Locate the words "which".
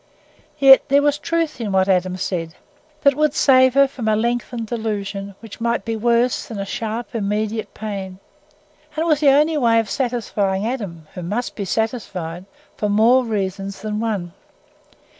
5.41-5.61